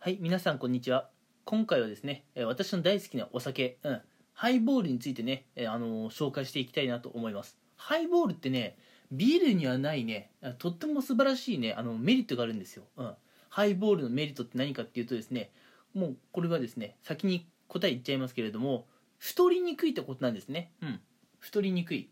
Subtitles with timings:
[0.00, 1.10] はい、皆さんこんにちは。
[1.44, 4.00] 今回はですね、私の大好きなお酒、うん、
[4.32, 7.58] ハイボールについてね、あのー紹介していきたいなと思います。
[7.76, 8.78] ハイボールってね、
[9.10, 10.30] ビールにはないね、
[10.60, 12.84] とっても素晴らしいね、あのメリットがあるんですよ。
[12.96, 13.12] うん。
[13.48, 15.50] ハイボールのメリットって何かっていうとですね、
[15.94, 18.86] もうこれはですね、先に答え言っちゃいますけれども、
[19.18, 20.70] 太りにくいってことなんですね。
[20.80, 21.00] うん。
[21.40, 22.08] 太りにくい。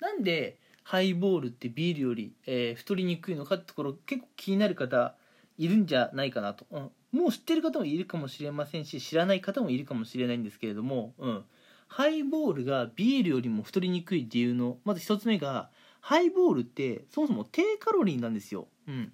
[0.00, 5.14] なんでハイボールってビールより、えー太りにくいのかってところ結構気になる方
[5.56, 11.44] いるんじゃないかなと、うん、もう知ってる方もいるかもしれませんし知らない方もいるかもしれないんですけれども、うん、
[11.88, 15.70] ハイボールがビールよりも太りにくい理由のまず一つ目が
[16.00, 19.12] ハイボールってそもそも低カロリーなんですよ、うん、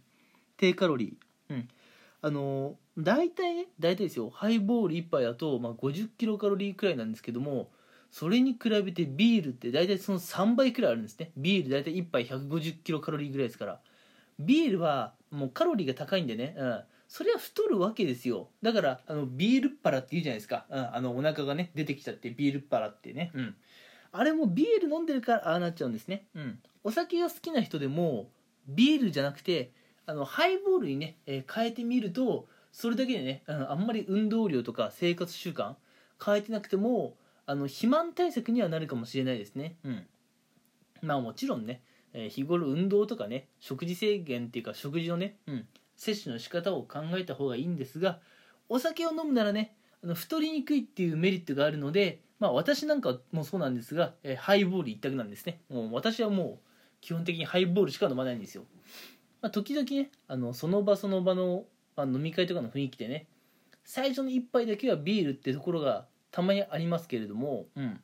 [0.57, 1.69] 低カロリー、うん、
[2.23, 4.31] あの大体ね大体ですよ。
[4.31, 7.71] ハイボール1杯だと、まあ、50キロカロリーくらいなんですけども
[8.11, 11.31] それに比べてビールって大体その3倍くらいあるんですね。
[11.37, 13.81] ビール大体1杯150キロカロリーぐらいですから。
[14.41, 18.49] ビールはもうカロリーが高いんでね、うん、それは太るわけですよ。
[18.63, 23.55] だからあのビールっ腹って言うじゃないですか、うん、あのお腹がね出てきちゃってビールっ腹ってね、うん、
[24.13, 28.31] あれもビール飲んでるからああなっちゃうんですね、うん、お酒が好きな人でも
[28.67, 29.73] ビールじゃなくて
[30.07, 35.75] あのハイボールにね、えー変えてみるとそれだけでね、うん、あんまり運動量とか生活習慣
[36.25, 37.17] 変えてなくても
[37.47, 39.77] あの肥満対策にはなるかもしれないですね。
[39.85, 40.07] うん。
[41.03, 41.83] まあもちろんね、
[42.13, 45.67] えー日頃運動とかね食事制限っていうか食事のね、うん、
[45.97, 48.21] 摂取の仕方を考えた方がいいんですが
[48.69, 55.61] お酒を飲むならねあの太りにくいっていうメリットがあるのでまあ私なんかもそうなんですが、えーハイボール一択なんですね。
[55.69, 58.65] もう私はもう基本的にハイボールしか飲まないんですよ、
[59.41, 61.65] まあ、時々ねあのその場その場の、
[61.97, 63.27] まあ、飲み会とかの雰囲気でね
[63.85, 68.01] 最初の一杯だけはビールってところがたまにありますけれども、うん、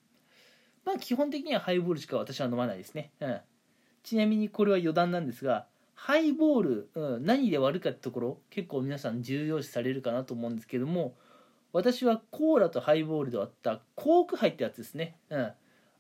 [0.85, 3.41] まあ基本的にはハイボールしか私は飲まないですね、うん、
[4.07, 11.15] ちなみにこれは余談なんですがハイボール、うん、何で割るかってところ結構皆さん重要視されるかなと思うんですけども
[11.73, 15.53] 私はコーラとハイボールで割ったコークハイってやつですね、うん、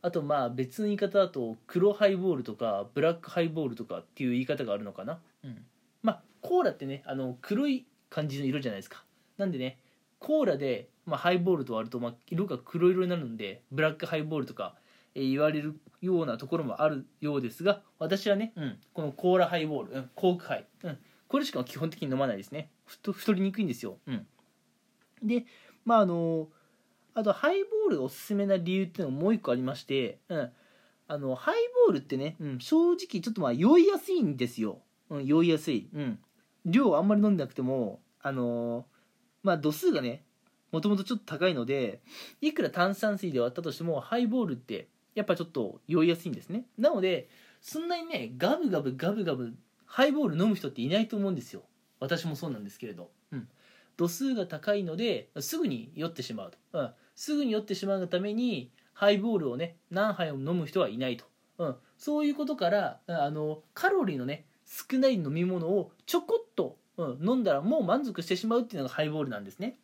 [0.02, 5.64] あとまあ別の言い方だと黒ハイボールとかブラックハイボールとかっていう言い方があるのかな、うん、
[6.04, 9.02] まあコーラってねあの黒い感じの色じゃないですか。
[9.36, 9.78] なんでね
[10.20, 14.76] コーラで、まあ、ハイボールと割ると、まあ、色が黒色になるんでブラックハイボールとか、
[15.24, 22.70] 言われるようなところもあるようですが私はね、うん、このコーラハイボール、うん、コークハイ、うん、これしか基本的に飲まないですね。
[22.84, 24.26] 太太りにくいんですよ、うん、
[25.22, 25.44] で
[25.84, 26.48] まああの
[27.14, 30.50] あとハイボールがおすすめな理由っていうのももう一個ありまして、うん、
[31.08, 31.54] あのハイ
[31.86, 36.18] ボールってね、うん、正直ちょっとまあ酔いやすいんですよ、うん、酔いやすい、うん、
[36.64, 38.86] 量あんまり飲んでなくてもあの
[39.42, 40.24] まあ度数がね
[40.72, 42.00] もともとちょっと高いので
[42.40, 46.66] いくら炭酸水で割ったとしてもハイボールってやっぱちょっと酔いやすいんですね。
[46.78, 47.28] なので
[47.60, 49.54] そんなにねガブガブガブガブ
[49.86, 51.62] ハイボール飲む人っていないと思うんですよ。
[51.98, 53.48] 私もそうなんですけれど、うん、
[53.96, 61.24] 度数が高いのですぐに酔ってしまうと、うん、すぐに酔ってしまうがためにハイボールをね何杯も飲む人はいないと、
[61.58, 69.78] うん、そういうことからあのカロリーのね少ない飲み物をちょこっと、うん、飲んだらもう満足してしまうっていうのがハイボールなんですね。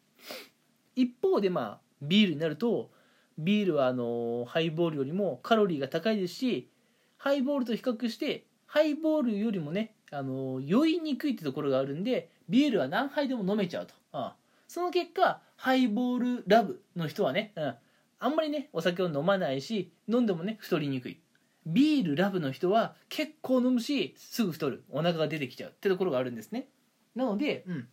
[0.94, 2.90] 一方でまあビールになると
[3.38, 6.70] ビールはあのハイボールよりもカロリーが高いですし
[7.16, 14.30] ハイボールと比較してハイボールよりもねあの酔いにくいってところがあるんでビールは何杯でも飲めちゃうと、うん
[14.72, 17.74] その結果ハイボールラブの人はね、うん、
[18.20, 21.20] あんまりねお酒を飲まないし飲んでもね太りにくい。
[21.66, 24.82] ビールラブの人は結構飲むしすぐ太る。
[24.88, 26.68] お腹が出てきちゃうってところがあるんですね。
[27.14, 27.88] なので、うん、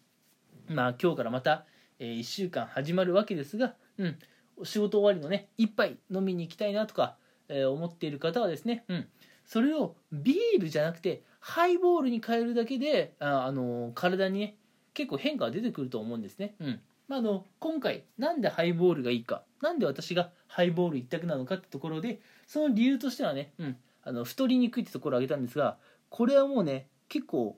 [0.69, 1.65] まあ今日からまた、
[1.99, 4.17] え1週間始まるわけですが、うん、
[4.63, 7.15] 仕事終わりのね一杯飲みに行きたいなとか、
[7.47, 9.07] えー思っている方はですね、うん、
[9.45, 14.55] それをビールじゃなくてハイボールに変えるだけであ、あのー体にね
[14.93, 16.55] 結構変化が出てくると思うんですね。
[16.59, 16.79] うん。
[17.07, 25.77] まあ、あの今回なんでハイボールがいいかなんで私がハイボール一択なのかってところでその理由としてはね、うん、あの太りにくいってところを挙げたんですが
[26.09, 27.57] これはもうね結構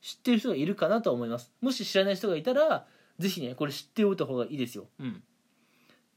[0.00, 1.52] 知ってる人がいるかなとは思います。
[1.60, 2.86] もし知らない人がいたら
[3.18, 4.86] ぜひねこれ知っておいた方がいいですよ。
[5.00, 5.22] うん。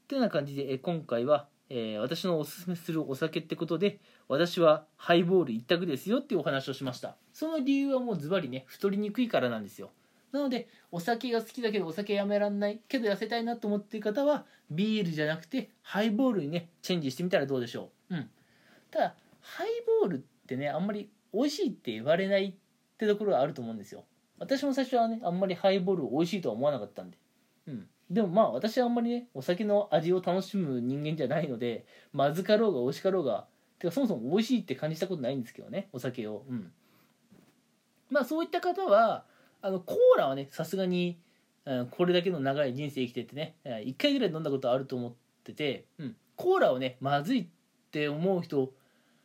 [0.08, 7.16] てな感じでえ今回は、えー私のおすすめするお酒ってことで私はハイボール一択ですよっていうお話をしました。
[7.32, 9.90] その理由はもうズバリね太りにくいからなんですよ。
[10.32, 18.16] なのでお酒が好きだけどお酒やめらんないけど痩せたいなと思ってる方はビールじゃなくてハイボールにねチェンジしてみたらどうでしょう。
[18.16, 18.30] うん。
[18.90, 19.68] ただハイ
[20.02, 22.54] ボールってねあんまり美味しいって言われないっ
[22.98, 24.04] てところがあると思うんですよ。
[24.38, 27.18] 私も最初はねあんまりハイボール美味しいとは思わなかったんで。
[27.66, 27.88] うん。
[28.10, 33.46] でもまあ私はあんまりねお酒の味を楽しむ人間じゃないのでまずかろうが美味しかろうが
[33.78, 36.44] てかそもそも美味しいって感じたことないんですけどねお酒を。
[36.48, 36.72] うん。
[38.10, 39.24] まあそういった方は
[39.60, 41.18] あのコーラはねさすがに
[41.68, 45.14] うん、これだけの長い人生生きててね1回ぐらい飲んだことあると思っ
[45.44, 47.46] てて、うん、コーラをねまずいっ
[47.90, 48.72] て思う人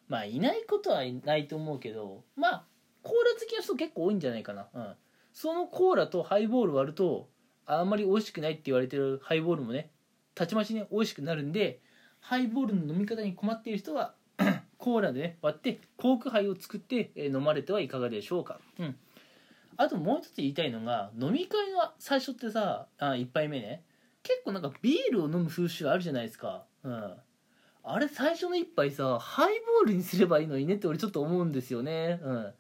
[0.10, 2.66] まあいないことはいないと思うけどまあ
[3.02, 4.94] コーラ好きな人結構多いんじゃないかな、うん、
[5.32, 7.30] そのコーラとハイボール割ると
[7.66, 9.90] あんまり美味しくないって言われてるハイボールもね
[10.36, 11.80] たちまちね美味しくなるんで
[12.20, 14.14] ハイボールの飲み方に困っている人は
[14.78, 18.96] コーラでね割ってコーク杯を作って飲まれてはいかがでしょうか、うん、
[19.78, 23.84] あともう一つ言いたいのが飲み会の最初ってさあ1杯目ね
[24.24, 26.64] 結構なんかビールを飲む風習あるじゃないですか。
[26.84, 27.14] うん。
[27.86, 32.20] あれ最初の1杯さハイボールにすればいいのにねって俺ちょっと思うんですよね。
[32.24, 32.54] うん。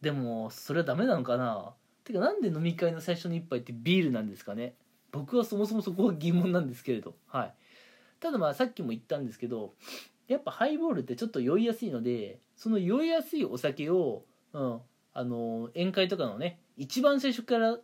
[0.00, 1.74] でもそれはダメなのかな？
[2.06, 4.74] てかなんで飲み会の最初の1杯ってビールなんですかね？
[5.12, 7.14] 僕はそもそもそこは疑問なんですけれど。
[7.26, 7.54] はい。
[8.20, 9.74] ただまあさっきも言ったんですけど
[10.26, 14.24] やっぱハイボールってちょっと酔いやすいのでその酔いやすいお酒を、
[14.54, 14.80] うん、
[15.12, 17.78] あの宴会とかのね一番最初から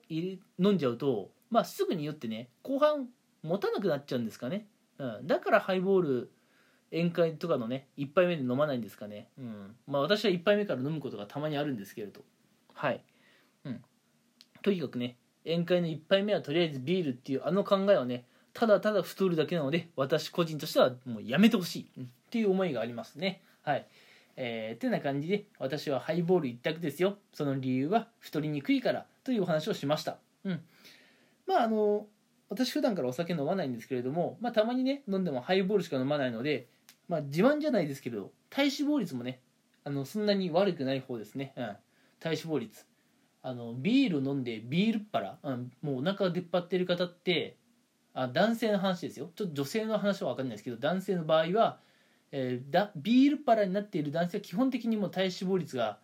[0.59, 3.09] 飲んじゃうと、まあ、すぐに酔ってね後半
[3.43, 4.67] 持たなくなっちゃうんですかね、
[4.99, 6.33] うん、だからハイボール
[6.93, 9.77] 宴会とかのね1杯目で飲まないんですかね、うん。
[9.87, 12.23] まあ、私は1杯目から飲むことがたまにあるんですけれど。
[12.73, 13.05] はい、
[13.65, 13.83] うん、
[14.63, 18.25] とにかくね宴会の1杯目はとりあえずビールっていうあの考えはね
[18.55, 23.43] ただただ太るだけなので私個人としてはもうやめてほしい、っていう思いがありますね。
[23.63, 23.87] はい。
[24.37, 27.17] えー、てな感じで私はハイボール一択ですよ。
[27.33, 30.19] その理由は太りにくいからというお話をしました。
[30.45, 30.61] うん。
[31.47, 32.07] まああの
[32.49, 36.67] 私普段からお酒飲まないんですけれども、まあ、たまにね飲んでもハイボールしか飲まないので、
[37.09, 39.41] まあ、自慢じゃないですけど体脂肪率もね
[39.85, 41.77] あのそんなに悪くない方ですね、うん、
[42.21, 42.85] 体脂肪率。
[43.43, 47.57] あのビール飲んでビールっ腹、うん、もうお腹出っ張ってる方って
[48.15, 49.31] あ男性の話ですよ。
[49.35, 51.79] ちょっと女性の話は分かんないですけど男性の場合は、
[52.31, 55.99] えー、だビールパラになっている男性は基本的にも体脂肪率が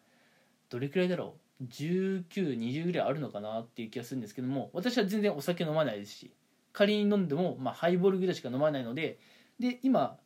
[0.70, 6.30] どれくらいだろう？1920ぐらいあるのかなっていう気がするんですけども私は全然お酒飲まないですし
[6.72, 9.18] 仮に飲んでも、まあ、ハイボールぐらいしか飲まないので
[9.58, 10.16] で今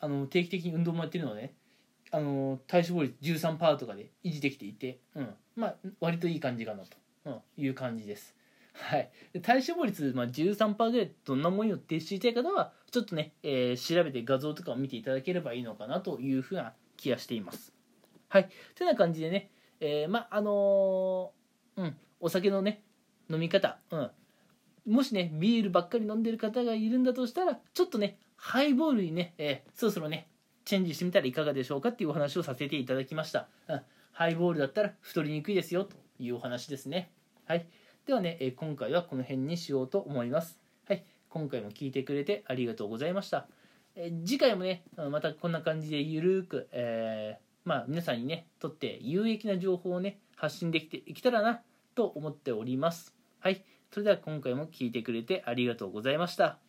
[0.00, 1.54] あの定期的に運動もやってるので、ね、
[2.10, 5.34] あの体脂肪率13%とかで維持できていて、うん。
[5.56, 6.96] まあ、割といい感じかなと、
[7.26, 8.34] うん、いう感じです。
[8.72, 9.10] はい、
[9.42, 17.74] 体脂肪率、まあ、13%ぐらいどんなもんよって知りたい方はちょっとね、えー、調べて画像とかを見ていただければいいのかなというふうな気がしています。
[18.28, 18.48] はい。
[18.76, 19.50] てな感じでね、
[19.80, 21.96] えー、まああのー、うん。
[22.20, 22.82] お酒のね
[23.30, 24.10] 飲み方、うん、
[24.86, 30.28] もしねビールばっかり飲んでる方がいるんだとしたらちょっとねハイボールにね、えー、そろそろね
[30.68, 33.80] チェンジしてみたらいかがでしょうかっていうお話をさせていただきました、うん、
[34.12, 37.10] ハイボールだったら太りにくいですよというお話ですね
[37.46, 37.66] はい
[38.08, 40.58] ではね、え今回はこの辺にしようと思います。
[40.88, 43.46] はい、今回も聞いてくれてありがとうございました。
[43.96, 51.60] え次回もね、またこんな感じでゆるーく、えー、まあ、皆さんにね、とって有益な情報をね、発信できていけたらな
[51.94, 53.14] と思っております。
[53.40, 53.62] はい、
[53.92, 56.67] それでは今回も聞いてくれてありがとうございました。